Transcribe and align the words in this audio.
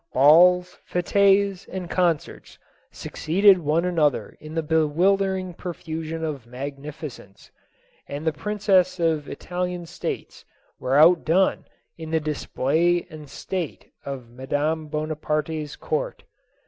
Balls, 0.13 0.79
fetes 0.87 1.67
and 1.67 1.87
concerts 1.87 2.57
succeeded 2.91 3.59
one 3.59 3.85
another 3.85 4.35
in 4.39 4.55
bewildering 4.59 5.53
profusion 5.53 6.23
and 6.25 6.43
magnificence, 6.47 7.51
and 8.07 8.25
the 8.25 8.33
princes 8.33 8.99
of 8.99 9.25
the 9.25 9.33
Ital 9.33 9.67
ian 9.67 9.85
states 9.85 10.43
were 10.79 10.97
outdone 10.97 11.65
in 11.99 12.09
the 12.09 12.19
display 12.19 13.05
and 13.11 13.29
state 13.29 13.91
of 14.03 14.27
Madame 14.31 14.87
Bonaparte's 14.87 15.75
court. 15.75 16.23